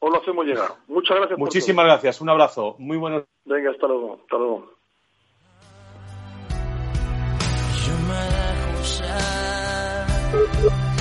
[0.00, 0.68] o lo hacemos llegar.
[0.86, 1.38] Muchas gracias.
[1.38, 2.20] Muchísimas gracias.
[2.20, 2.76] Un abrazo.
[2.78, 3.24] Muy buenos.
[3.46, 4.18] Venga, hasta luego.
[4.20, 4.77] Hasta luego.
[10.38, 10.97] Thank you.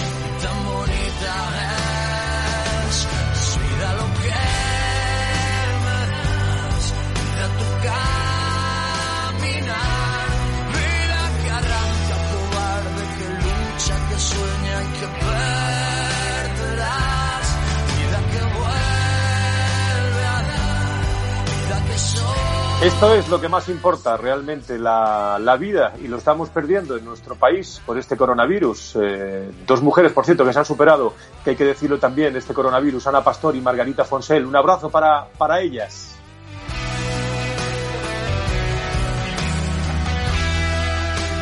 [22.81, 27.33] Esto es lo que más importa realmente, la, vida, y lo estamos perdiendo en nuestro
[27.33, 28.97] país por este coronavirus.
[29.01, 32.53] Eh, dos mujeres, por cierto, que se han superado, que hay que decirlo también, este
[32.53, 34.45] coronavirus, Ana Pastor y Margarita Fonsel.
[34.45, 36.15] Un abrazo para, para ellas.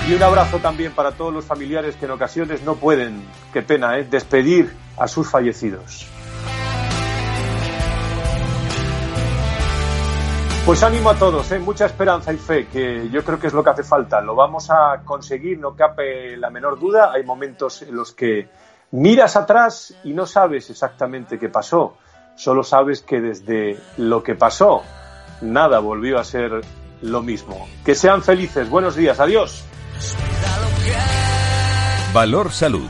[0.07, 3.21] Y un abrazo también para todos los familiares que en ocasiones no pueden,
[3.51, 4.07] qué pena, ¿eh?
[4.09, 6.14] despedir a sus fallecidos.
[10.65, 11.59] Pues ánimo a todos, ¿eh?
[11.59, 14.19] mucha esperanza y fe, que yo creo que es lo que hace falta.
[14.19, 17.11] Lo vamos a conseguir, no cape la menor duda.
[17.13, 18.49] Hay momentos en los que
[18.89, 21.97] miras atrás y no sabes exactamente qué pasó.
[22.35, 24.81] Solo sabes que desde lo que pasó,
[25.41, 26.61] nada volvió a ser
[27.03, 27.67] lo mismo.
[27.85, 28.67] Que sean felices.
[28.67, 29.19] Buenos días.
[29.19, 29.63] Adiós.
[32.11, 32.89] Valor Salud.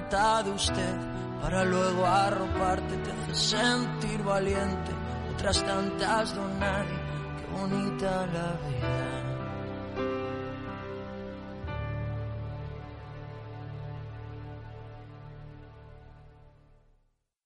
[0.00, 0.96] De usted
[1.40, 4.90] para luego arroparte, te hace sentir valiente.
[5.34, 6.98] Otras tantas don nadie,
[7.38, 9.23] qué bonita la vida.